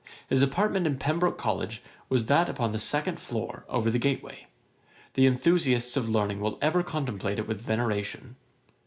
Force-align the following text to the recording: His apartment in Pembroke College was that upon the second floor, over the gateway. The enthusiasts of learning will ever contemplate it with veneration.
His 0.29 0.41
apartment 0.41 0.87
in 0.87 0.97
Pembroke 0.97 1.37
College 1.37 1.83
was 2.09 2.25
that 2.25 2.49
upon 2.49 2.71
the 2.71 2.79
second 2.79 3.19
floor, 3.19 3.65
over 3.69 3.91
the 3.91 3.99
gateway. 3.99 4.47
The 5.13 5.27
enthusiasts 5.27 5.95
of 5.95 6.09
learning 6.09 6.39
will 6.39 6.57
ever 6.59 6.81
contemplate 6.81 7.37
it 7.37 7.47
with 7.47 7.61
veneration. 7.61 8.35